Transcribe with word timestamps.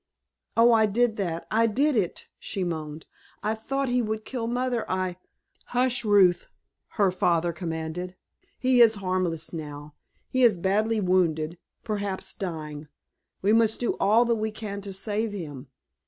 "Oh, 0.57 0.71
I 0.71 0.87
did 0.87 1.17
that, 1.17 1.45
I 1.51 1.67
did 1.67 1.95
it," 1.95 2.27
she 2.39 2.63
moaned. 2.63 3.05
"I 3.43 3.53
thought 3.53 3.87
he 3.87 4.01
would 4.01 4.25
kill 4.25 4.47
Mother—I——" 4.47 5.17
"Hush, 5.65 6.03
Ruth," 6.03 6.47
her 6.93 7.11
father 7.11 7.53
commanded. 7.53 8.15
"He 8.57 8.81
is 8.81 8.95
harmless 8.95 9.53
now. 9.53 9.93
He 10.27 10.41
is 10.41 10.57
badly 10.57 10.99
wounded—perhaps 10.99 12.33
dying. 12.33 12.87
We 13.43 13.53
must 13.53 13.79
do 13.79 13.93
all 13.99 14.25
that 14.25 14.33
we 14.37 14.49
can 14.49 14.81
to 14.81 14.91
save 14.91 15.33
him. 15.33 15.67